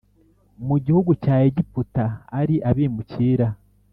[0.67, 2.05] mu gihugu cya Egiputa
[2.39, 3.47] ari abimukira